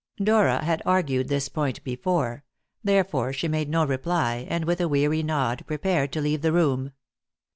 Dora 0.17 0.63
had 0.63 0.81
argued 0.83 1.27
this 1.27 1.47
point 1.47 1.83
before; 1.83 2.43
therefore 2.83 3.31
she 3.33 3.47
made 3.47 3.69
no 3.69 3.85
reply, 3.85 4.47
and 4.49 4.65
with 4.65 4.81
a 4.81 4.87
weary 4.89 5.21
nod 5.21 5.63
prepared 5.67 6.11
to 6.13 6.21
leave 6.21 6.41
the 6.41 6.51
room. 6.51 6.93